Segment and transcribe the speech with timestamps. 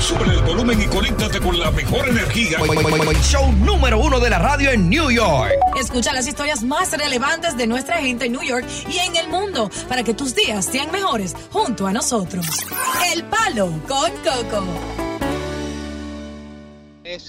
[0.00, 2.58] Sube el volumen y conéctate con la mejor energía.
[3.22, 5.52] Show número uno de la radio en New York.
[5.78, 9.70] Escucha las historias más relevantes de nuestra gente en New York y en el mundo
[9.88, 12.46] para que tus días sean mejores junto a nosotros.
[13.12, 14.64] El Palo con Coco.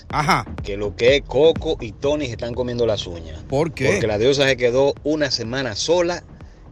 [0.10, 0.46] Ajá.
[0.64, 3.42] que lo que es Coco y Tony se están comiendo las uñas.
[3.50, 3.92] ¿Por qué?
[3.92, 6.24] Porque la diosa se quedó una semana sola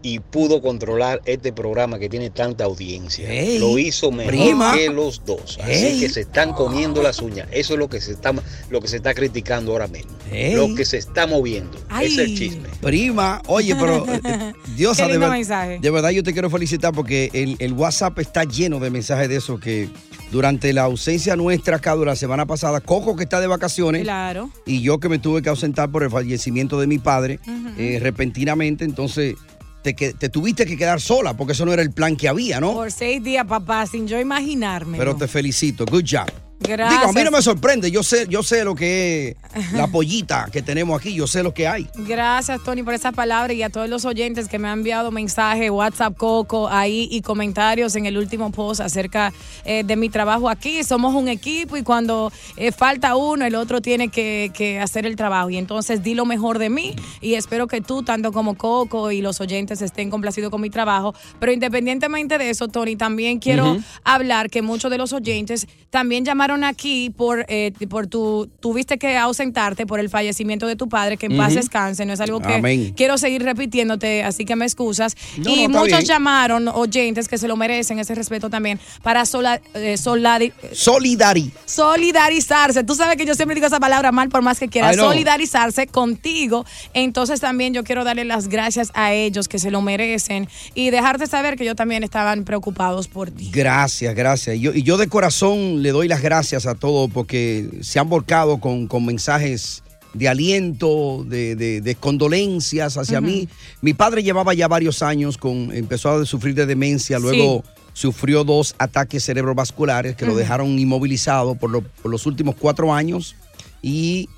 [0.01, 3.29] y pudo controlar este programa que tiene tanta audiencia.
[3.31, 4.73] Ey, lo hizo mejor prima.
[4.73, 5.57] que los dos.
[5.61, 5.99] Así Ey.
[5.99, 7.47] que se están comiendo las uñas.
[7.51, 8.33] Eso es lo que se está,
[8.69, 10.11] lo que se está criticando ahora mismo.
[10.31, 10.55] Ey.
[10.55, 11.77] Lo que se está moviendo.
[11.89, 12.07] Ay.
[12.07, 12.69] Ese es el chisme.
[12.81, 17.57] Prima, oye, pero eh, Diosa, de, ver- de verdad yo te quiero felicitar porque el,
[17.59, 19.89] el WhatsApp está lleno de mensajes de eso que
[20.31, 24.49] durante la ausencia nuestra acá durante la semana pasada, Coco que está de vacaciones Claro.
[24.65, 27.39] y yo que me tuve que ausentar por el fallecimiento de mi padre
[27.77, 29.35] eh, repentinamente, entonces
[29.81, 32.59] te, que- te tuviste que quedar sola porque eso no era el plan que había,
[32.59, 32.73] ¿no?
[32.73, 34.97] Por seis días, papá, sin yo imaginarme.
[34.97, 36.27] Pero te felicito, good job.
[36.59, 36.99] Gracias.
[36.99, 40.49] Digo, a mí no me sorprende, yo sé, yo sé lo que es la pollita
[40.51, 41.87] que tenemos aquí, yo sé lo que hay.
[41.95, 45.71] Gracias, Tony, por esa palabra y a todos los oyentes que me han enviado mensajes,
[45.71, 49.31] WhatsApp, Coco, ahí y comentarios en el último post acerca
[49.63, 50.83] eh, de mi trabajo aquí.
[50.83, 55.15] Somos un equipo y cuando eh, falta uno, el otro tiene que, que hacer el
[55.15, 55.49] trabajo.
[55.49, 59.21] Y entonces di lo mejor de mí y espero que tú, tanto como Coco y
[59.21, 61.15] los oyentes, estén complacidos con mi trabajo.
[61.39, 66.48] Pero independientemente de eso, Tony, también quiero hablar que muchos de los oyentes también llamaron
[66.63, 71.27] aquí por, eh, por tu, tuviste que ausentarte por el fallecimiento de tu padre, que
[71.27, 72.93] en paz descanse, no es algo que Amén.
[72.95, 75.15] quiero seguir repitiéndote, así que me excusas.
[75.37, 76.05] No, y no, muchos bien.
[76.05, 81.51] llamaron, oyentes que se lo merecen, ese respeto también, para sola- eh, solari- Solidari.
[81.65, 82.83] solidarizarse.
[82.83, 84.91] Tú sabes que yo siempre digo esa palabra mal por más que quiera.
[84.91, 85.07] I know.
[85.09, 86.65] Solidarizarse contigo.
[86.93, 91.27] Entonces también yo quiero darle las gracias a ellos que se lo merecen y dejarte
[91.27, 93.49] saber que yo también estaban preocupados por ti.
[93.53, 94.57] Gracias, gracias.
[94.59, 98.59] Yo, y yo de corazón le doy las gracias a todos porque se han volcado
[98.59, 99.83] con, con mensajes
[100.13, 103.47] de aliento, de, de- de condolencias hacia mí.
[103.81, 107.63] Mi padre llevaba ya varios años con, empezó a sufrir de demencia, luego
[107.93, 113.35] sufrió dos ataques cerebrovasculares que lo dejaron inmovilizado por, lo- por los últimos cuatro años
[113.81, 114.29] y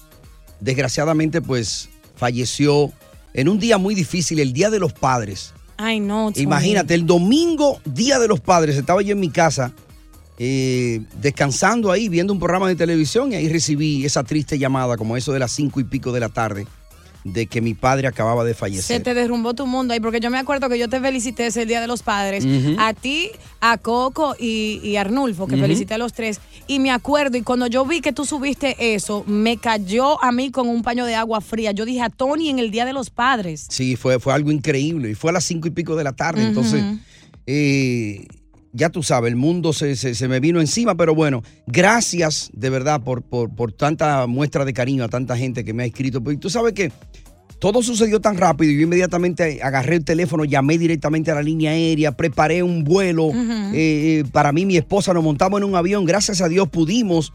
[0.59, 2.91] desgraciadamente pues falleció
[3.33, 5.53] en un día muy difícil, el Día de los Padres.
[5.77, 6.31] Ay, no.
[6.35, 9.71] Imagínate, el domingo, Día de los Padres, estaba yo en mi casa
[10.43, 15.15] eh, descansando ahí, viendo un programa de televisión y ahí recibí esa triste llamada, como
[15.15, 16.65] eso de las cinco y pico de la tarde,
[17.23, 19.03] de que mi padre acababa de Se fallecer.
[19.03, 21.79] te derrumbó tu mundo ahí, porque yo me acuerdo que yo te felicité ese Día
[21.79, 22.43] de los Padres,
[22.79, 23.29] a ti,
[23.59, 26.39] a Coco y, y a Arnulfo, que felicité a los tres.
[26.65, 30.49] Y me acuerdo, y cuando yo vi que tú subiste eso, me cayó a mí
[30.49, 31.71] con un paño de agua fría.
[31.71, 33.67] Yo dije a Tony en el Día de los Padres.
[33.69, 35.11] Sí, fue, fue algo increíble.
[35.11, 36.41] Y fue a las cinco y pico de la tarde.
[36.43, 36.83] Entonces,
[37.45, 38.25] eh,
[38.73, 42.69] ya tú sabes, el mundo se, se- se me vino encima, pero bueno, gracias de
[42.69, 46.21] verdad por, por, por tanta muestra de cariño a tanta gente que me ha escrito.
[46.23, 46.91] Porque tú sabes que
[47.59, 51.71] todo sucedió tan rápido y yo inmediatamente agarré el teléfono, llamé directamente a la línea
[51.71, 53.29] aérea, preparé un vuelo.
[53.31, 56.05] eh, eh, para mí, mi esposa, nos montamos en un avión.
[56.05, 57.33] Gracias a Dios pudimos.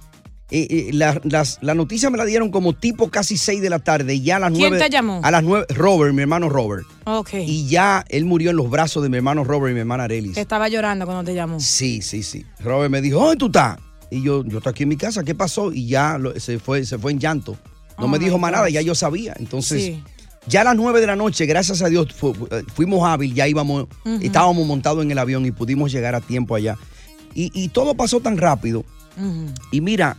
[0.50, 3.81] Eh, eh, la, las- la noticia me la dieron como tipo casi 6 de la
[3.81, 4.14] tarde.
[4.14, 4.78] Y ya a las ¿Quién 9.
[4.84, 5.20] te llamó?
[5.25, 5.66] A las 9.
[5.75, 6.87] Robert, mi hermano Robert.
[7.04, 7.34] Ok.
[7.34, 10.37] Y ya él murió en los brazos de mi hermano Robert y mi hermana Arelis.
[10.37, 11.58] Estaba llorando cuando te llamó.
[11.58, 12.46] Sí, sí, sí.
[12.60, 13.78] Robert me dijo, ¿dónde tú estás?
[14.08, 15.72] Y yo, yo estoy aquí en mi casa, ¿qué pasó?
[15.72, 17.56] Y ya lo- se, fue, se fue en llanto.
[17.99, 19.34] No Oh me dijo más nada, ya yo sabía.
[19.40, 20.02] Entonces, Sí.
[20.46, 23.49] ya a las 9 de la noche, gracias a Dios, fu- eh, fuimos hábil, ya
[23.49, 23.87] íbamos,
[24.20, 26.76] estábamos montados en el avión y pudimos llegar a tiempo allá.
[27.34, 28.84] Y, y todo pasó tan rápido.
[29.72, 30.16] Y mira,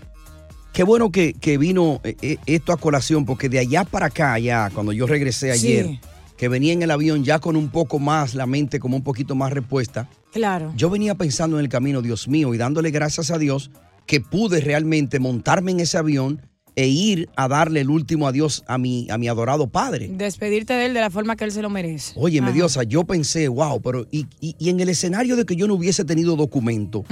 [0.74, 4.38] qué bueno que, que vino eh, eh, esto a colación, porque de allá para acá,
[4.40, 5.68] ya, cuando yo regresé Sí.
[5.68, 6.00] ayer,
[6.38, 9.34] que venía en el avión ya con un poco más, la mente como un poquito
[9.36, 10.72] más repuesta, Claro.
[10.76, 13.72] yo venía pensando en el camino, Dios mío, y dándole gracias a Dios
[14.06, 16.42] que pude realmente montarme en ese avión
[16.78, 20.10] e ir a darle el último adiós a mi, a mi adorado padre.
[20.14, 22.14] Despedirte de él de la forma que él se lo merece.
[22.16, 22.48] Oye, Ajá.
[22.52, 25.74] Mediosa, yo pensé, wow, pero y, y- y en el escenario de que yo no
[25.74, 27.04] hubiese tenido documento,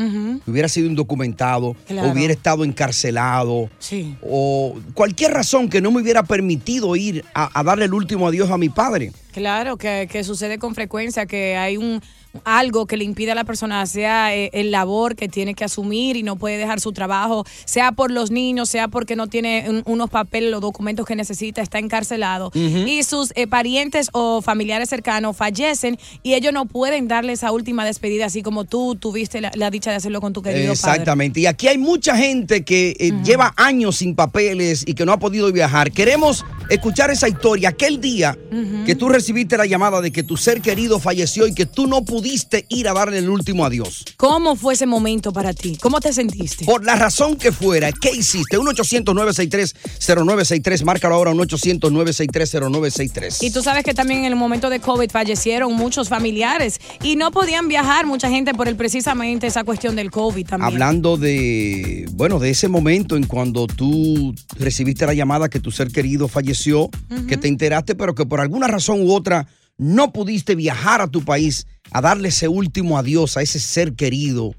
[0.45, 2.11] hubiera sido indocumentado, Claro.
[2.11, 4.15] hubiera estado encarcelado, Sí.
[4.21, 8.51] o cualquier razón que no me hubiera permitido ir a, a darle el último adiós
[8.51, 9.11] a mi padre.
[9.31, 12.01] Claro, que, que sucede con frecuencia, que hay un
[12.43, 16.17] algo que le impide a la persona, sea eh, el labor que tiene que asumir
[16.17, 19.83] y no puede dejar su trabajo, sea por los niños, sea porque no tiene un-
[19.85, 22.51] unos papeles, los documentos que necesita, está encarcelado.
[22.53, 27.85] Y sus eh, parientes o familiares cercanos fallecen y ellos no pueden darle esa última
[27.85, 30.73] despedida, así como tú tuviste la, la dicha de hacerlo con tu querido padre.
[30.73, 31.39] Exactamente.
[31.39, 35.19] Y aquí hay mucha gente que eh, lleva años sin papeles y que no ha
[35.19, 35.91] podido viajar.
[35.91, 37.69] Queremos escuchar esa historia.
[37.69, 38.37] Aquel día
[38.85, 42.03] que tú recibiste la llamada de que tu ser querido falleció y que tú no
[42.03, 42.24] pudiste
[42.69, 44.05] ir a darle el último adiós.
[44.17, 45.77] ¿Cómo fue ese momento para ti?
[45.81, 46.65] ¿Cómo te sentiste?
[46.65, 48.57] Por la razón que fuera, ¿qué hiciste?
[48.57, 50.83] 1-800-963-0963.
[50.83, 53.43] Márcalo ahora, 1-800-963-0963.
[53.43, 57.31] Y tú sabes que también en el momento de COVID fallecieron muchos familiares y no
[57.31, 60.73] podían viajar mucha gente por el precisamente esa cuestión del COVID también.
[60.73, 65.91] Hablando de, bueno, de ese momento en cuando tú recibiste la llamada que tu ser
[65.91, 66.89] querido falleció,
[67.27, 69.47] que te enteraste, pero que por alguna razón u otra
[69.77, 74.53] no pudiste viajar a tu país a darle ese último adiós a ese ser querido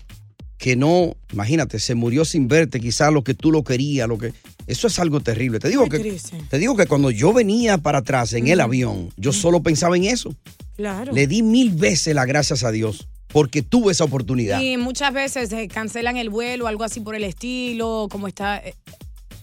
[0.58, 4.32] que no, imagínate, se murió sin verte, quizás lo que tú lo querías, lo que
[4.67, 5.58] eso es algo terrible.
[5.58, 6.38] Te digo que triste.
[6.49, 10.05] te digo que cuando yo venía para atrás en el avión, yo solo pensaba en
[10.05, 10.34] eso.
[10.76, 11.12] Claro.
[11.12, 14.61] Le di mil veces las gracias a Dios porque tuve esa oportunidad.
[14.62, 18.56] Y muchas veces eh, cancelan el vuelo, algo así por el estilo, como está.
[18.58, 18.75] eh,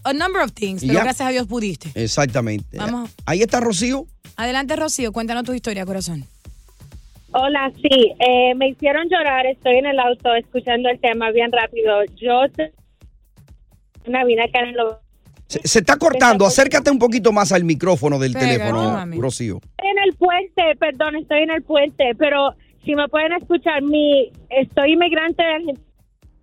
[0.03, 1.03] a number of things, pero Ya.
[1.03, 1.91] gracias a Dios pudiste.
[1.94, 2.75] Exactamente.
[2.77, 3.12] Vamos.
[3.25, 4.07] Ahí está Rocío.
[4.35, 6.25] Adelante, Rocío, cuéntanos tu historia, corazón.
[7.33, 12.03] Hola, sí, eh, me hicieron llorar, estoy en el auto escuchando el tema bien rápido.
[12.15, 12.71] Yo te-
[14.06, 15.00] una vida acá en lo
[15.47, 16.45] Se, se está cortando.
[16.45, 19.19] Acércate un poquito más al micrófono del teléfono, mami.
[19.19, 19.57] Rocío.
[19.77, 22.53] Estoy en el puente, perdón, estoy en el puente, pero
[22.85, 25.88] si me pueden escuchar, mi estoy inmigrante de Argentina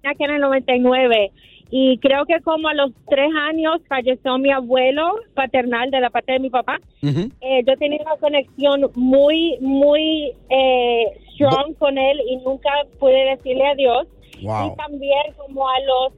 [0.04, 1.30] acá en el 99
[1.70, 6.32] y creo que como a los tres años falleció mi abuelo paternal de la parte
[6.32, 6.80] de mi papá.
[7.02, 13.66] Eh, yo tenía una conexión muy, muy eh, strong con él y nunca pude decirle
[13.68, 14.08] adiós.
[14.42, 14.72] Wow.
[14.72, 16.12] Y también como a los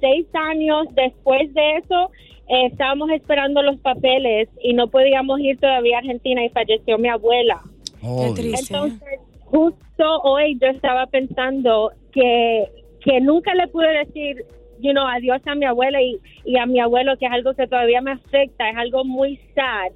[0.00, 2.10] seis años después de eso,
[2.48, 7.08] eh, estábamos esperando los papeles y no podíamos ir todavía a Argentina y falleció mi
[7.08, 7.60] abuela.
[8.02, 12.68] Oh, Entonces, justo hoy yo estaba pensando que,
[13.00, 14.44] que nunca le pude decir,
[14.80, 17.66] you know, adiós a mi abuela y, y a mi abuelo, que es algo que
[17.66, 19.92] todavía me afecta, es algo muy sad.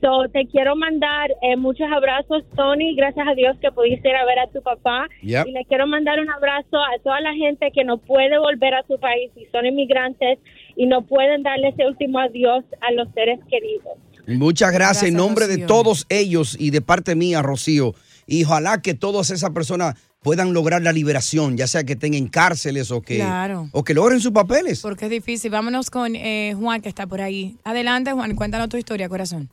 [0.00, 2.94] So, te quiero mandar eh, muchos abrazos, Tony.
[2.94, 5.08] Gracias a Dios que pudiste ir a ver a tu papá.
[5.22, 5.46] Yep.
[5.46, 8.82] Y le quiero mandar un abrazo a toda la gente que no puede volver a
[8.86, 10.38] su país y son inmigrantes
[10.76, 13.94] y no pueden darle ese último adiós a los seres queridos.
[14.26, 17.94] Muchas gracias, en nombre de todos ellos y de parte mía, Rocío.
[18.26, 22.26] Y ojalá que todas esas personas puedan lograr la liberación, ya sea que estén en
[22.26, 23.68] cárceles o que, Claro.
[23.72, 24.82] o que logren sus papeles.
[24.82, 25.50] Porque es difícil.
[25.52, 27.54] Vámonos con eh, Juan, que está por ahí.
[27.62, 29.48] Adelante, Juan, cuéntanos tu historia, corazón.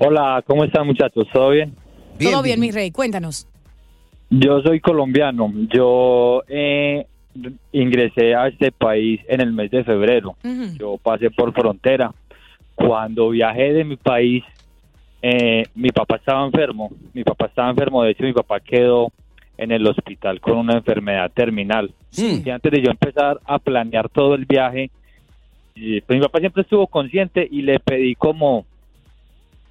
[0.00, 1.26] Hola, ¿cómo están muchachos?
[1.32, 1.74] ¿Todo bien?
[2.20, 3.46] Todo bien, mi rey, cuéntanos.
[4.30, 5.50] Yo soy colombiano.
[5.74, 7.06] Yo eh,
[7.72, 10.36] ingresé a este país en el mes de febrero.
[10.44, 10.76] Ujú.
[10.78, 12.12] Yo pasé por frontera.
[12.74, 14.44] Cuando viajé de mi país,
[15.22, 16.90] eh, mi papá estaba enfermo.
[17.12, 18.02] Mi papá estaba enfermo.
[18.02, 19.12] De hecho, mi papá quedó
[19.56, 21.92] en el hospital con una enfermedad terminal.
[22.16, 24.90] Y antes de yo empezar a planear todo el viaje,
[25.74, 28.64] pues mi papá siempre estuvo consciente y le pedí como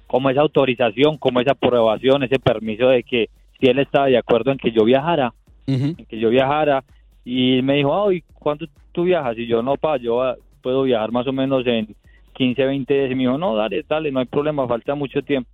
[0.06, 3.28] como esa autorización, como esa aprobación, ese permiso de que
[3.60, 5.34] si él estaba de acuerdo en que yo viajara,
[5.66, 6.82] en que yo viajara,
[7.26, 9.36] y me dijo, ay, ¿cuánto tú viajas?
[9.36, 11.94] Y yo, no, pa, yo ah, puedo viajar más o menos en
[12.38, 13.10] 15, 20 días.
[13.10, 15.50] Y me dijo, no, dale, dale, no hay problema, falta mucho tiempo.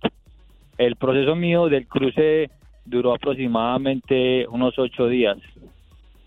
[0.77, 2.49] El proceso mío del cruce
[2.85, 5.37] duró aproximadamente unos ocho días.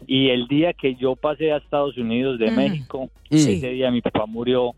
[0.07, 2.57] Y el día que yo pasé a Estados Unidos de Mm.
[2.57, 3.53] México, Sí.
[3.55, 4.73] ese día mi papá murió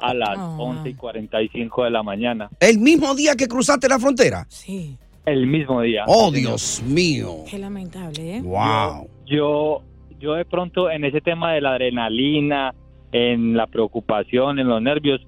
[0.00, 0.56] a las Ah.
[0.58, 2.48] 11 y 45 de la mañana.
[2.60, 4.44] El mismo día que cruzaste la frontera.
[4.48, 4.96] Sí.
[5.24, 6.04] El mismo día.
[6.06, 6.30] Oh.
[6.30, 7.44] Dios mío.
[7.50, 8.40] Qué lamentable, ¿eh?
[8.42, 9.08] Wow.
[9.26, 9.80] Yo,
[10.20, 12.74] yo de pronto en ese tema de la adrenalina,
[13.14, 15.24] en la preocupación, en los nervios,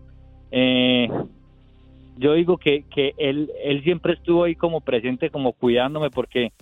[0.51, 1.09] eh,
[2.19, 6.53] yo digo que, que él, él siempre estuvo ahí como presente, como cuidándome, porque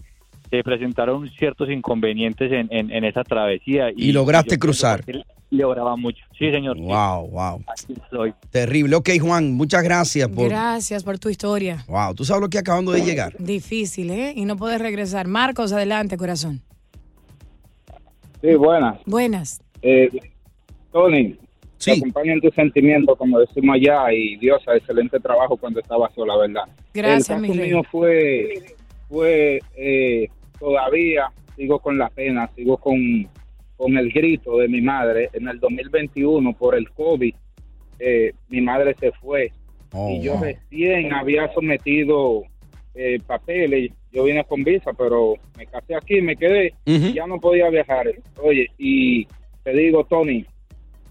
[0.50, 3.90] se presentaron ciertos inconvenientes en, en, en esa travesía.
[3.96, 5.02] Y lograste cruzar.
[5.50, 6.22] lograba mucho.
[6.38, 6.76] Sí, señor.
[6.76, 7.64] Wow, wow.
[7.68, 8.34] Aquí estoy.
[8.50, 8.96] Terrible.
[8.96, 10.50] Ok, Juan, muchas gracias por.
[10.50, 11.86] Gracias por tu historia.
[11.88, 13.34] Wow, tú sabes lo que acabando de llegar.
[13.38, 14.34] Difícil, ¿eh?
[14.36, 15.26] Y no puedes regresar.
[15.26, 16.60] Marcos, adelante, corazón.
[18.42, 18.98] Sí, buenas.
[19.06, 19.62] Buenas.
[19.80, 20.10] Eh,
[20.94, 21.34] Tony,
[21.84, 26.62] te acompañan tus sentimientos, como decimos allá, y Dios, excelente trabajo cuando estaba sola, ¿verdad?
[26.94, 27.68] Gracias, El mi caso rey.
[27.68, 28.54] mío fue,
[29.08, 30.28] fue eh,
[30.60, 33.28] todavía, sigo con la pena, sigo con,
[33.76, 35.30] con el grito de mi madre.
[35.32, 37.34] En el 2021, por el COVID,
[37.98, 39.50] eh, mi madre se fue.
[40.10, 42.44] y yo recién había sometido
[42.94, 43.90] eh, papeles.
[44.12, 48.06] Yo vine con visa, pero me casé aquí, me quedé y ya no podía viajar.
[48.40, 49.26] Oye, y
[49.64, 50.46] te digo, Tony,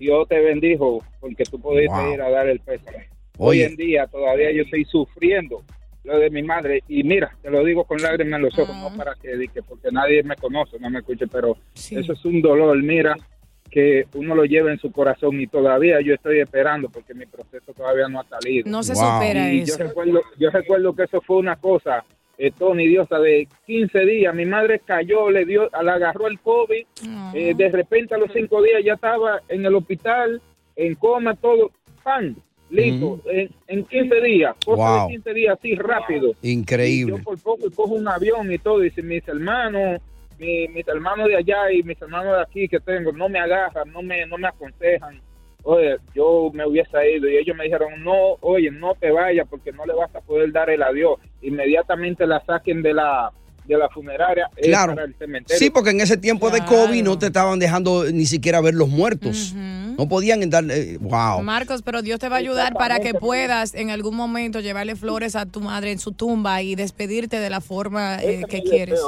[0.04, 2.14] Dios te bendijo porque tú pudiste Wow.
[2.14, 3.08] ir a dar el pésame.
[3.38, 5.64] Hoy en día todavía yo estoy sufriendo
[6.04, 8.94] lo de mi madre y mira, te lo digo con lágrimas en los ojos, no
[8.94, 12.42] para que, di que porque nadie me conoce, no me escuche, pero eso es un
[12.42, 13.16] dolor, mira,
[13.72, 17.74] que uno lo lleva en su corazón y todavía yo estoy esperando porque mi proceso
[17.74, 18.70] todavía no ha salido.
[18.70, 19.14] No se Wow.
[19.14, 19.78] supera y eso.
[19.78, 22.04] Yo recuerdo, yo recuerdo que eso fue una cosa,
[22.38, 24.34] eh, Tony Diosa, de 15 días.
[24.36, 26.86] Mi madre cayó, le dio, le agarró el COVID.
[27.34, 30.42] eh, de repente a los cinco días ya estaba en el hospital,
[30.76, 31.72] en coma, todo,
[32.04, 32.36] pan,
[32.70, 33.22] listo.
[33.26, 35.08] En, en 15 días, cosa Wow.
[35.08, 36.32] de 15 días así rápido.
[36.42, 37.16] Increíble.
[37.18, 40.02] Yo por poco cojo un avión y todo, y si mis hermanos,
[40.40, 43.92] mi- mis hermanos de allá y mis hermanos de aquí que tengo, no me agarran,
[43.92, 45.20] no me, no me aconsejan.
[45.64, 49.72] Oye, yo me hubiese ido y ellos me dijeron, no, oye, no te vayas porque
[49.72, 51.20] no le vas a poder dar el adiós.
[51.42, 53.32] Inmediatamente la saquen de la,
[53.66, 54.94] de la funeraria Claro.
[54.96, 55.58] para el cementerio.
[55.58, 58.90] Sí, porque en ese tiempo de COVID no te estaban dejando ni siquiera ver los
[58.90, 59.54] muertos.
[59.56, 60.66] No podían dar.
[60.70, 61.42] eh, wow.
[61.44, 65.36] Marcos, pero Dios te va a ayudar para que puedas en algún momento llevarle flores
[65.38, 69.00] a tu madre en su tumba y despedirte de la forma eh, que quieres.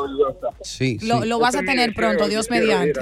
[0.62, 1.27] Sí, Lo, sí.
[1.27, 3.01] lo vas a tener pronto, Dios mediante.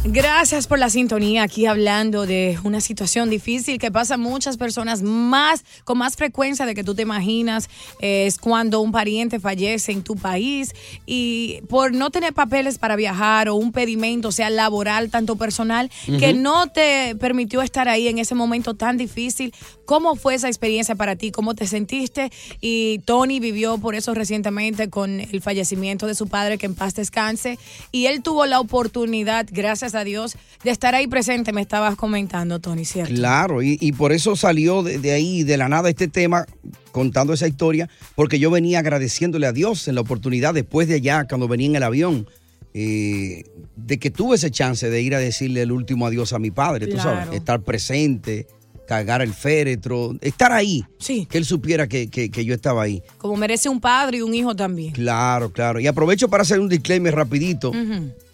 [0.10, 5.02] Gracias por la sintonía aquí hablando de una situación difícil que pasa a muchas personas
[5.02, 7.70] más con más frecuencia de que tú te imaginas.
[8.00, 10.74] Es cuando un pariente fallece en tu país
[11.06, 16.34] y por no tener papeles para viajar o un pedimento sea laboral tanto personal que
[16.34, 19.54] no te permitió estar ahí en ese momento tan difícil.
[19.84, 24.90] Cómo fue esa experiencia para ti cómo te sentiste y Tony vivió por eso recientemente
[24.90, 27.60] con el fallecimiento de su padre que en paz descanse.
[27.92, 32.60] Y él tuvo la oportunidad gracias a Dios de estar ahí presente me estabas comentando
[32.60, 36.08] Tony cierto Claro, y, y por eso salió de, de ahí, de la nada, este
[36.08, 36.46] tema,
[36.92, 41.25] contando esa historia, porque yo venía agradeciéndole a Dios en la oportunidad después de allá,
[41.27, 42.27] cuando venía en el avión,
[42.74, 43.44] eh,
[43.75, 46.88] de que tuve ese chance de ir a decirle el último adiós a mi padre,
[46.88, 48.46] tú sabes, estar presente,
[48.88, 50.86] cargar el féretro, estar ahí,
[51.25, 53.01] que él supiera que, que- que yo estaba ahí.
[53.18, 55.80] como merece un padre y un hijo también Claro, claro.
[55.80, 57.72] Y aprovecho para hacer un disclaimer rapidito.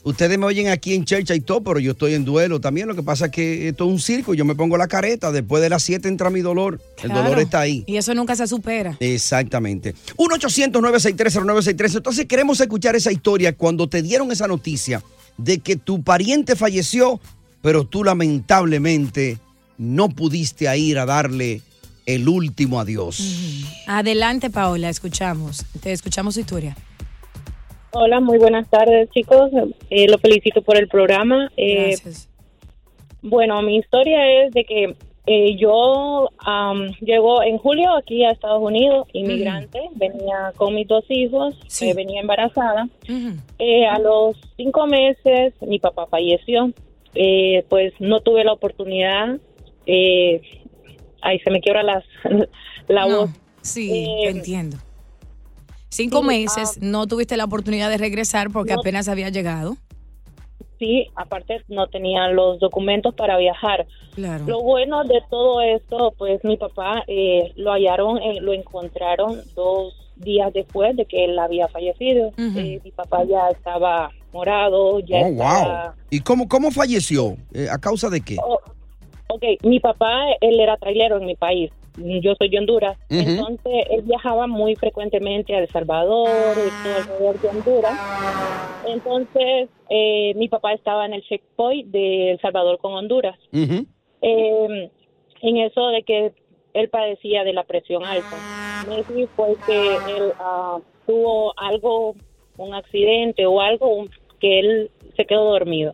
[0.05, 2.88] Ustedes me oyen aquí en Church y todo, pero yo estoy en duelo también.
[2.89, 4.33] Lo que pasa es que esto es un circo.
[4.33, 5.31] Yo me pongo la careta.
[5.31, 6.81] Después de las 7 entra mi dolor.
[7.01, 7.24] El Claro.
[7.24, 7.83] dolor está ahí.
[7.88, 9.95] y eso nunca se supera Exactamente.
[10.17, 11.95] 1-800-963-0963.
[11.98, 15.01] Entonces queremos escuchar esa historia cuando te dieron esa noticia
[15.38, 17.19] de que tu pariente falleció,
[17.62, 19.38] pero tú lamentablemente
[19.77, 21.62] no pudiste ir a darle
[22.05, 23.65] el último adiós.
[23.88, 26.75] adelante Paola escuchamos te escuchamos su historia
[27.95, 29.51] Hola, muy buenas tardes, chicos.
[29.89, 31.51] Eh, lo felicito por el programa.
[31.57, 32.29] Eh, Gracias.
[33.21, 34.95] Bueno, mi historia es de que
[35.27, 36.29] eh, yo
[37.01, 42.19] llego en julio aquí a Estados Unidos, inmigrante, venía con mis dos hijos, eh, venía
[42.19, 42.89] embarazada.
[43.59, 46.71] Eh, a los cinco meses mi papá falleció,
[47.15, 49.38] Eh, pues no tuve la oportunidad,
[49.85, 50.41] eh,
[51.21, 52.03] ahí se me quiebra las,
[52.88, 53.29] la No, voz.
[53.62, 54.77] Sí, entiendo.
[55.93, 58.79] Cinco sí, meses, no tuviste la oportunidad de regresar porque No.
[58.79, 59.77] apenas había llegado.
[60.79, 63.85] Sí, aparte no tenía los documentos para viajar.
[64.15, 64.45] Claro.
[64.47, 69.93] Lo bueno de todo esto, pues mi papá eh, lo hallaron, eh, lo encontraron dos
[70.17, 72.31] días después de que él había fallecido.
[72.38, 75.83] Eh, mi papá ya estaba morado, ya Oh, estaba...
[75.85, 75.93] wow.
[76.09, 77.38] ¿Y cómo, cómo falleció?
[77.53, 78.38] Eh, ¿A causa de qué?
[78.43, 78.59] Oh,
[79.29, 81.71] ok, mi papá, él era trailero en mi país.
[81.95, 82.97] Yo soy de Honduras.
[83.09, 87.93] Entonces, él viajaba muy frecuentemente a El Salvador y todo alrededor de Honduras.
[88.85, 93.38] Entonces, eh, mi papá estaba en el checkpoint de El Salvador con Honduras.
[94.21, 94.89] Eh,
[95.41, 96.31] en eso de que
[96.73, 98.38] él padecía de la presión alta.
[98.88, 102.15] Maybe fue que él ah, tuvo algo,
[102.57, 104.05] un accidente o algo
[104.39, 105.93] que él se quedó dormido.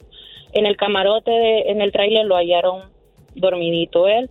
[0.53, 2.83] En el camarote, de- en el tráiler lo hallaron
[3.39, 4.29] dormidito él.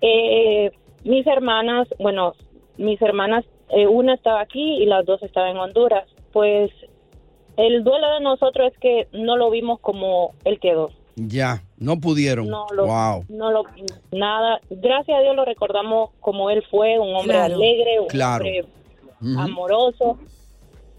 [0.00, 0.70] Eh,
[1.04, 2.34] mis hermanas, bueno,
[2.76, 6.04] mis hermanas, eh, una estaba aquí y las dos estaban en Honduras.
[6.32, 6.70] Pues
[7.56, 10.90] el duelo de nosotros es que no lo vimos como él quedó.
[11.16, 12.48] Ya, no pudieron.
[12.48, 13.24] No lo, wow.
[13.28, 13.62] no lo,
[14.10, 14.60] nada.
[14.68, 17.54] Gracias a Dios lo recordamos como él fue, un hombre Claro.
[17.54, 18.44] alegre, un Claro.
[18.44, 18.64] hombre
[19.38, 20.18] amoroso.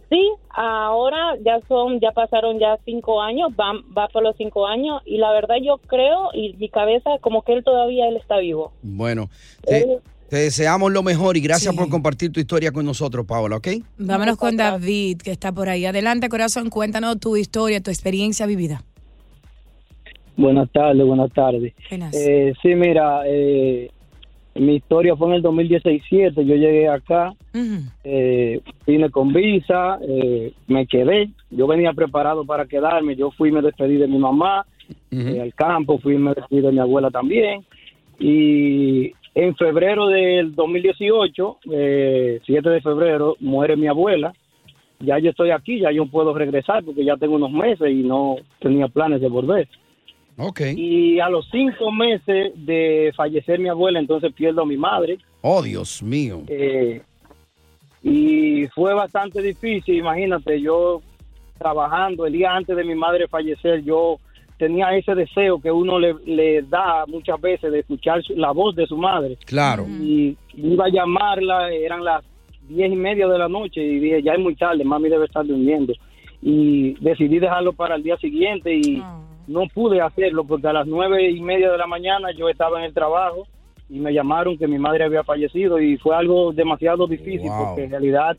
[0.09, 5.01] Sí, ahora ya son, ya pasaron ya cinco años, va, va por los cinco años
[5.05, 8.71] y la verdad yo creo y mi cabeza como que él todavía él está vivo.
[8.83, 9.29] Bueno,
[9.65, 13.67] te, te deseamos lo mejor y gracias por compartir tu historia con nosotros, Paola, ¿ok?
[13.97, 15.85] Vámonos con David, que está por ahí.
[15.85, 18.83] Adelante, corazón, cuéntanos tu historia, tu experiencia vivida.
[20.38, 21.74] Buenas tardes, buenas tardes.
[21.89, 22.13] Buenas.
[22.13, 23.89] Eh, sí, mira, eh,
[24.55, 26.45] mi historia fue en el 2017.
[26.45, 27.33] Yo llegué acá,
[28.03, 31.29] eh, vine con visa, eh, me quedé.
[31.51, 33.15] Yo venía preparado para quedarme.
[33.15, 34.65] Yo fui y me despedí de mi mamá
[35.12, 37.65] eh, al campo, fui y me despedí de mi abuela también.
[38.17, 44.33] Y en febrero del 2018, eh, 7 de febrero, muere mi abuela.
[45.01, 48.38] Ya yo estoy aquí, ya yo puedo regresar porque ya tengo unos meses y no
[48.59, 49.67] tenía planes de volver.
[50.37, 50.61] Ok.
[50.75, 55.17] Y a los cinco meses de fallecer mi abuela, entonces pierdo a mi madre.
[55.41, 56.41] Oh, Dios mío.
[56.47, 57.01] Eh,
[58.03, 61.01] y fue bastante difícil, imagínate, yo
[61.57, 64.19] trabajando el día antes de mi madre fallecer, yo
[64.57, 68.75] tenía ese deseo que uno le, le da muchas veces de escuchar su- la voz
[68.75, 69.37] de su madre.
[69.45, 69.85] Claro.
[69.87, 72.24] Y iba a llamarla, eran las
[72.67, 75.45] diez y media de la noche y dije, ya es muy tarde, mami debe estar
[75.45, 75.93] durmiendo.
[76.41, 79.01] Y decidí dejarlo para el día siguiente y
[79.48, 82.86] no pude hacerlo porque a las nueve y media de la mañana yo estaba en
[82.86, 83.48] el trabajo
[83.90, 87.66] y me llamaron que mi madre había fallecido y fue algo demasiado difícil Wow.
[87.68, 88.38] porque en realidad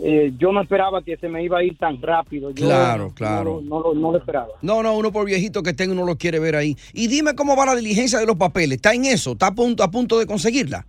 [0.00, 2.50] eh, yo no esperaba que se me iba a ir tan rápido.
[2.50, 3.44] Yo Claro, no claro.
[3.44, 4.48] lo- No, lo- no lo esperaba.
[4.60, 6.76] No, no, uno por viejito que tenga, uno lo quiere ver ahí.
[6.92, 8.76] Y dime cómo va la diligencia de los papeles.
[8.76, 9.32] ¿Está en eso?
[9.32, 10.84] ¿Está a punto, a punto de conseguirla?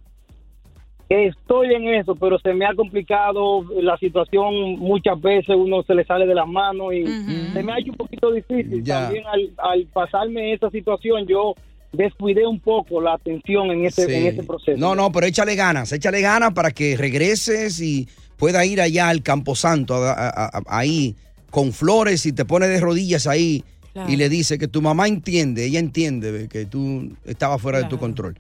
[1.08, 4.80] Estoy en eso, pero se me ha complicado la situación.
[4.80, 7.06] Muchas veces uno se le sale de las manos y
[7.54, 8.84] se me ha hecho un poquito difícil.
[8.84, 9.04] Ya.
[9.04, 11.54] También al, al pasarme esa situación, yo
[11.94, 14.14] descuidé un poco la atención en ese, Sí.
[14.16, 14.78] en ese proceso.
[14.80, 19.22] No, no, pero échale ganas, échale ganas para que regreses y pueda ir allá al
[19.22, 21.16] Camposanto, a- a- a- ahí,
[21.52, 23.64] con flores y te pone de rodillas ahí
[23.94, 24.12] Claro.
[24.12, 27.98] y le dice que tu mamá entiende, ella entiende que tú estabas fuera de tu
[27.98, 28.36] control.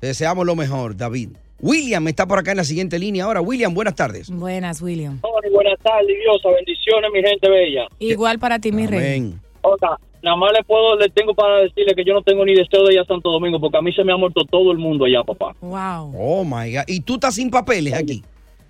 [0.00, 1.28] Te deseamos lo mejor, David.
[1.62, 3.40] William está por acá en la siguiente línea ahora.
[3.40, 4.30] William, buenas tardes.
[4.30, 5.20] Buenas, William.
[5.20, 6.48] Tony, buenas tardes, Diosa.
[6.50, 7.88] Bendiciones, mi gente bella.
[7.98, 9.34] Igual para ti, mi rey.
[9.62, 12.86] Oiga, nada más le puedo, le tengo para decirle que yo no tengo ni deseo
[12.86, 15.04] de ir a Santo Domingo porque a mí se me ha muerto todo el mundo
[15.04, 15.54] allá, papá.
[15.60, 16.14] Wow.
[16.16, 16.84] Oh my God.
[16.86, 18.22] ¿Y tú estás sin papeles aquí?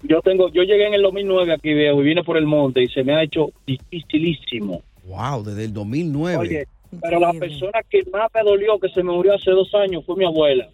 [0.02, 2.88] Yo tengo, yo llegué en el 2009 aquí, viejo, y vine por el monte y
[2.88, 4.82] se me ha hecho dificilísimo.
[5.04, 6.36] Wow, desde el 2009.
[6.38, 6.66] Oye,
[7.00, 10.16] pero la persona que más me dolió que se me murió hace dos años fue
[10.16, 10.68] mi abuela.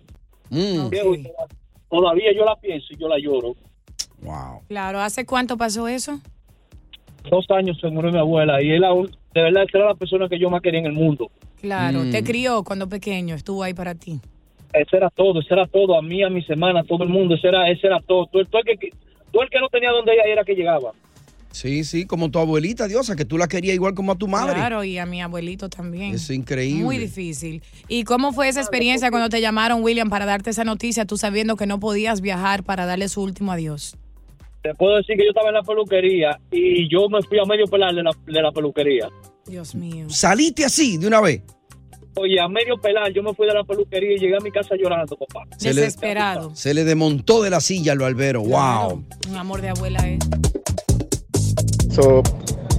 [0.48, 0.88] Mm.
[0.88, 1.16] Viejo,
[1.90, 3.54] Todavía yo la pienso y yo la lloro.
[4.22, 4.62] Wow.
[4.68, 6.18] Claro, ¿hace cuánto pasó eso?
[7.30, 10.38] Dos años se murió mi abuela y él aún, de verdad, era la persona que
[10.38, 11.30] yo más quería en el mundo.
[11.60, 12.10] Claro, Mm.
[12.10, 14.20] te crió cuando pequeño, estuvo ahí para ti.
[14.72, 17.34] Ese era todo, ese era todo, a mí, a mis hermanas, a todo el mundo,
[17.34, 18.26] ese era, ese era todo.
[18.26, 18.90] Todo, el- todo el que,
[19.32, 20.92] todo el que no tenía donde ella era que llegaba.
[21.56, 24.52] Sí, sí, como tu abuelita, Diosa, que tú la querías igual como a tu madre.
[24.56, 26.14] Claro, y a mi abuelito también.
[26.14, 26.84] Es increíble.
[26.84, 27.62] Muy difícil.
[27.88, 31.56] ¿Y cómo fue esa experiencia cuando te llamaron, William, para darte esa noticia, tú sabiendo
[31.56, 33.96] que no podías viajar para darle su último adiós?
[34.62, 37.64] Te puedo decir que yo estaba en la peluquería y yo me fui a medio
[37.68, 39.08] pelar de la, de la peluquería.
[39.46, 40.10] Dios mío.
[40.10, 41.40] Saliste así de una vez.
[42.16, 44.74] Oye, a medio pelar yo me fui de la peluquería y llegué a mi casa
[44.78, 45.44] llorando, papá.
[45.56, 46.54] Se le- Desesperado.
[46.54, 48.42] Se le desmontó de la silla al barbero.
[48.42, 49.04] Wow.
[49.30, 50.18] Un amor de abuela es.
[51.96, 52.22] So,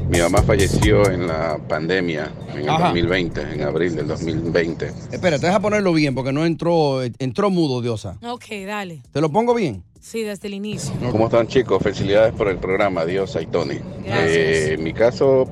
[0.10, 2.89] mi mamá falleció en la pandemia en el Ajá.
[2.89, 4.93] 2020, en abril del 2020.
[5.12, 8.19] Espérate, deja ponerlo bien porque no entró, entró mudo, Diosa.
[8.21, 9.01] Ok, dale.
[9.12, 9.82] ¿Te lo pongo bien?
[9.99, 10.93] Sí, desde el inicio.
[11.12, 11.82] ¿Cómo están chicos?
[11.82, 13.80] Felicidades por el programa, Dios y Tony.
[14.06, 15.47] Eh, en mi caso,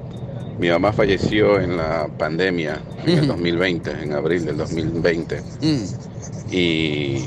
[0.60, 5.42] mi mamá falleció en la pandemia en el 2020, en abril del 2020.
[5.42, 6.54] Mm.
[6.54, 7.26] Y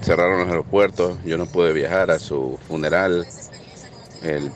[0.00, 3.24] cerraron los aeropuertos, yo no pude viajar a su funeral.
[4.24, 4.50] El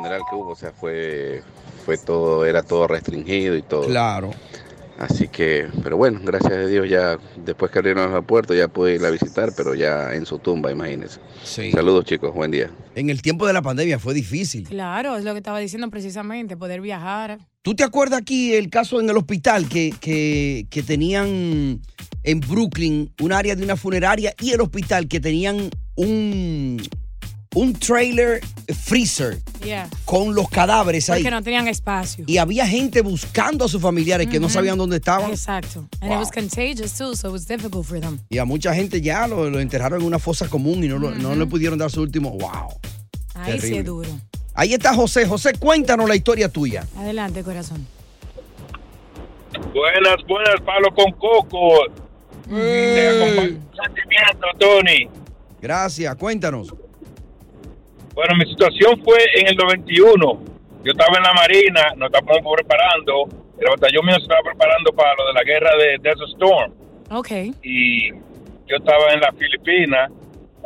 [0.00, 1.42] funeral que hubo, o sea, fue,
[1.84, 3.86] fue todo, era todo restringido y todo.
[3.86, 4.30] Claro.
[4.98, 8.96] Así que, pero bueno, gracias a Dios ya después que abrieron los aeropuertos ya pude
[8.96, 11.20] ir a visitar, pero ya en su tumba, imagínense.
[11.42, 11.72] Sí.
[11.72, 12.70] Saludos chicos, buen día.
[12.94, 14.68] En el tiempo de la pandemia fue difícil.
[14.68, 17.38] Claro, es lo que estaba diciendo precisamente, poder viajar.
[17.62, 21.80] ¿Tú te acuerdas aquí el caso en el hospital que, que, que tenían
[22.22, 26.78] en Brooklyn un área de una funeraria y el hospital que tenían un,
[27.54, 28.40] un trailer
[28.84, 29.88] freezer Yeah.
[30.04, 31.22] con los cadáveres ahí?
[31.22, 32.24] Porque no tenían espacio.
[32.28, 35.30] Y había gente buscando a sus familiares que no sabían dónde estaban.
[35.30, 35.86] Exacto.
[36.00, 38.18] And it was contagious too, so it was difficult for them.
[38.30, 41.10] Y a mucha gente ya lo, lo enterraron en una fosa común y no, lo-
[41.10, 42.30] no le pudieron dar su último.
[42.30, 42.78] ¡Wow!
[43.34, 43.78] Ahí sí Terrible.
[43.80, 44.08] es duro.
[44.54, 45.26] Ahí está José.
[45.26, 46.86] José, cuéntanos la historia tuya.
[46.96, 47.86] Adelante, corazón.
[49.52, 51.86] Buenas, buenas, Palo con Coco.
[52.48, 55.08] Te un sentimiento, Tony.
[55.60, 56.72] Gracias, cuéntanos.
[58.14, 60.44] Bueno, mi situación fue en el 91.
[60.82, 63.28] Yo estaba en la Marina, nos estábamos preparando.
[63.58, 66.72] El batallón mío se estaba preparando para lo de la guerra de Desert Storm.
[67.10, 67.30] Ok.
[67.62, 70.10] Y yo estaba en las Filipinas.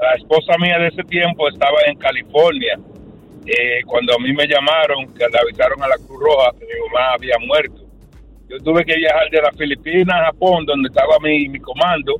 [0.00, 2.78] La esposa mía de ese tiempo estaba en California.
[3.46, 6.88] Eh, cuando a mí me llamaron, que le avisaron a la Cruz Roja que mi
[6.88, 7.82] mamá había muerto.
[8.48, 12.14] Yo tuve que viajar de las Filipinas a Japón, donde estaba mi, mi comando,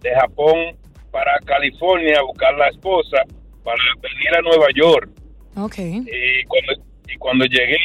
[0.00, 0.76] de Japón
[1.10, 3.24] para California a buscar la esposa
[3.64, 5.10] para venir a Nueva York.
[5.56, 5.78] Ok.
[5.78, 6.72] Y cuando,
[7.08, 7.78] y cuando llegué,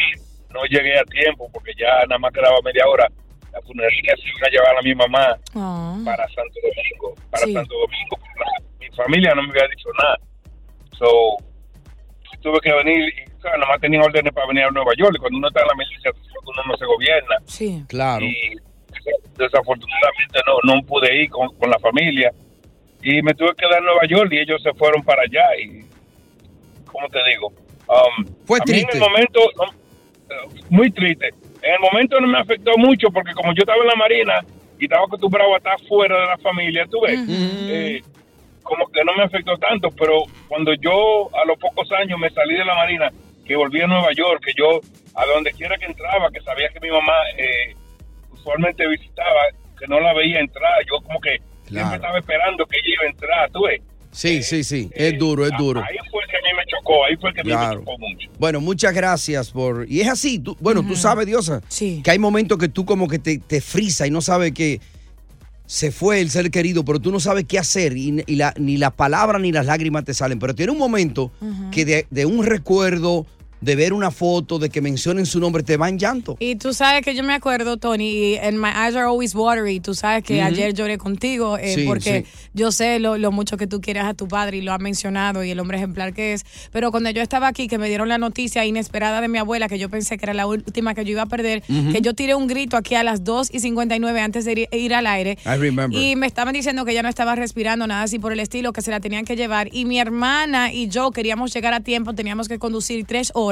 [0.54, 3.08] no llegué a tiempo porque ya nada más quedaba media hora.
[3.54, 5.38] La funeraria se iba a llevar a mi mamá
[6.06, 7.54] para Santo Domingo, para Sí.
[7.54, 8.18] Santo Domingo.
[8.80, 10.18] Mi familia no me había dicho nada.
[10.98, 11.38] So,
[12.42, 15.14] tuve que venir y claro, nada más tenía órdenes para venir a Nueva York.
[15.16, 17.36] Y cuando uno está en la milicia, tú sabes que uno no se gobierna.
[17.46, 17.84] Sí.
[17.88, 18.24] Claro.
[18.26, 18.56] Y
[19.38, 22.32] desafortunadamente no, no pude ir con, con la familia.
[23.02, 25.46] Y me tuve que quedar en Nueva York y ellos se fueron para allá.
[25.58, 25.86] Y,
[26.86, 27.54] ¿cómo te digo?
[27.88, 28.98] Um, Fue triste.
[28.98, 31.30] en el momento, no, eh, muy triste.
[31.62, 34.46] En el momento no me afectó mucho porque como yo estaba en la Marina
[34.78, 38.02] y estaba acostumbrado a estar fuera de la familia, tú ves, eh,
[38.64, 42.56] como que no me afectó tanto, pero cuando yo a los pocos años me salí
[42.56, 43.12] de la Marina,
[43.46, 44.80] que volví a Nueva York, que yo
[45.16, 47.76] a donde quiera que entraba, que sabía que mi mamá eh,
[48.32, 49.42] usualmente visitaba,
[49.78, 53.10] que no la veía entrar, yo como que siempre estaba esperando que ella iba a
[53.12, 53.82] entrar, tú ves.
[54.12, 54.90] Sí, sí, sí.
[54.94, 55.82] Es duro, es duro.
[55.82, 57.80] Ahí fue que a mí me chocó, ahí fue que a mí Claro.
[57.80, 58.30] me chocó mucho.
[58.40, 59.86] Bueno, muchas gracias por...
[59.88, 61.62] Y es así, tú- bueno, tú sabes, Diosa,
[62.04, 64.82] que hay momentos que tú como que te, te frisa y no sabes que
[65.68, 68.78] se fue el ser querido, pero tú no sabes qué hacer y, y la- ni
[68.78, 70.40] las palabras ni las lágrimas te salen.
[70.40, 71.32] Pero tiene un momento
[71.72, 73.28] que de, de un recuerdo,
[73.62, 76.38] de ver una foto, de que mencionen su nombre, te va en llanto.
[76.40, 79.80] Y tú sabes que yo me acuerdo, Tony, and my eyes are always watery.
[79.80, 80.46] Tú sabes que Ujú.
[80.48, 82.50] ayer lloré contigo eh, Sí, porque sí.
[82.54, 85.44] yo sé lo, lo mucho que tú quieres a tu padre y lo has mencionado
[85.44, 86.46] y el hombre ejemplar que es.
[86.72, 89.78] Pero cuando yo estaba aquí, que me dieron la noticia inesperada de mi abuela, que
[89.78, 92.48] yo pensé que era la última que yo iba a perder, que yo tiré un
[92.48, 95.38] grito aquí a las 2 y 59 antes de ir, ir al aire.
[95.46, 96.00] I remember.
[96.00, 98.82] Y me estaban diciendo que ya no estaba respirando, nada así por el estilo, que
[98.82, 99.68] se la tenían que llevar.
[99.74, 103.49] Y mi hermana y yo queríamos llegar a tiempo, teníamos que conducir tres horas.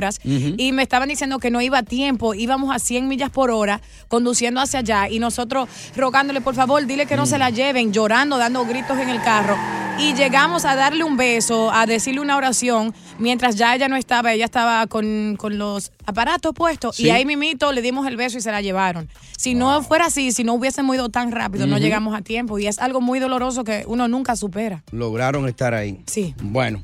[0.57, 3.81] Y me estaban diciendo que no iba a tiempo, íbamos a 100 millas por hora
[4.07, 5.09] conduciendo hacia allá.
[5.09, 7.27] Y nosotros rogándole, por favor, dile que no Mm.
[7.27, 9.57] se la lleven, llorando, dando gritos en el carro.
[9.99, 14.31] Y llegamos a darle un beso, a decirle una oración, mientras ya ella no estaba,
[14.31, 16.97] ella estaba con, con los aparatos puestos.
[16.97, 17.05] Sí.
[17.07, 19.09] Y ahí mimito le dimos el beso y se la llevaron.
[19.37, 22.59] Si no fuera así, si no hubiésemos ido tan rápido, no llegamos a tiempo.
[22.59, 24.83] Y es algo muy doloroso que uno nunca supera.
[24.91, 25.99] Lograron estar ahí.
[26.05, 26.35] Sí.
[26.43, 26.83] Bueno.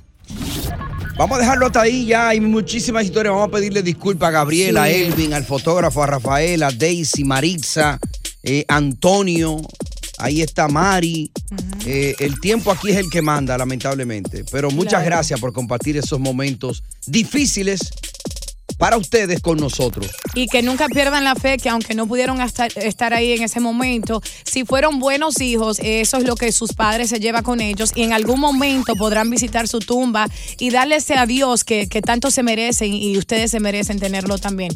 [1.16, 3.34] Vamos a dejarlo hasta ahí, ya hay muchísimas historias.
[3.34, 4.90] Vamos a pedirle disculpas a Gabriela, a.
[4.90, 8.00] Elvin, al fotógrafo, a Rafael, a Daisy, Marixa,
[8.42, 9.62] eh, Antonio,
[10.18, 11.32] ahí está Mari.
[11.86, 14.44] Eh, el tiempo aquí es el que manda, lamentablemente.
[14.52, 15.06] Pero muchas Claro.
[15.06, 17.80] gracias por compartir esos momentos difíciles
[18.78, 20.08] para ustedes con nosotros.
[20.34, 24.22] Y que nunca pierdan la fe, que aunque no pudieron estar ahí en ese momento,
[24.44, 28.04] si fueron buenos hijos, eso es lo que sus padres se llevan con ellos y
[28.04, 30.28] en algún momento podrán visitar su tumba
[30.60, 34.76] y darle ese adiós que, que tanto se merecen y ustedes se merecen tenerlo también.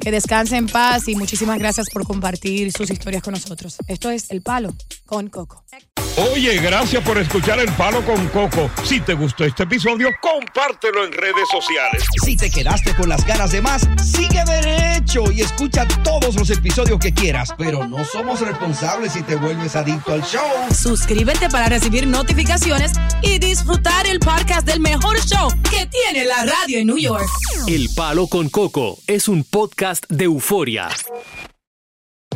[0.00, 3.76] Que descansen en paz y muchísimas gracias por compartir sus historias con nosotros.
[3.88, 4.74] Esto es El Palo
[5.06, 5.64] con Coco.
[6.32, 8.68] Oye, gracias por escuchar El Palo con Coco.
[8.84, 12.04] Si te gustó este episodio, compártelo en redes sociales.
[12.24, 16.98] Si te quedaste con las ganas de más, sigue derecho y escucha todos los episodios
[16.98, 17.54] que quieras.
[17.56, 20.42] Pero no somos responsables si te vuelves adicto al show.
[20.74, 26.80] Suscríbete para recibir notificaciones y disfrutar el podcast del mejor show que tiene la radio
[26.80, 27.28] en New York.
[27.68, 30.88] El Palo con Coco es un podcast de euforia.